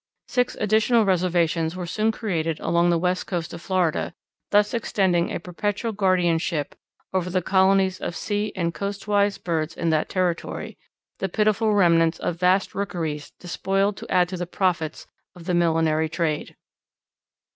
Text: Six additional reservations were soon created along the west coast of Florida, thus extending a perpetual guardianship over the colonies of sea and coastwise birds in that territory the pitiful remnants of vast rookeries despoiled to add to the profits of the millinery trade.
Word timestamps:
Six 0.27 0.55
additional 0.55 1.05
reservations 1.05 1.75
were 1.75 1.85
soon 1.85 2.11
created 2.11 2.59
along 2.59 2.89
the 2.89 2.97
west 2.97 3.27
coast 3.27 3.53
of 3.53 3.61
Florida, 3.61 4.15
thus 4.49 4.73
extending 4.73 5.29
a 5.31 5.39
perpetual 5.39 5.91
guardianship 5.91 6.73
over 7.13 7.29
the 7.29 7.43
colonies 7.43 7.99
of 8.01 8.15
sea 8.15 8.51
and 8.55 8.73
coastwise 8.73 9.37
birds 9.37 9.77
in 9.77 9.91
that 9.91 10.09
territory 10.09 10.75
the 11.19 11.29
pitiful 11.29 11.75
remnants 11.75 12.17
of 12.17 12.39
vast 12.39 12.73
rookeries 12.73 13.29
despoiled 13.39 13.95
to 13.97 14.09
add 14.11 14.27
to 14.29 14.37
the 14.37 14.47
profits 14.47 15.05
of 15.35 15.45
the 15.45 15.53
millinery 15.53 16.09
trade. 16.09 16.55